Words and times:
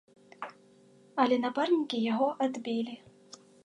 Але 1.25 1.35
напарнікі 1.45 2.03
яго 2.11 2.27
адбілі. 2.47 3.01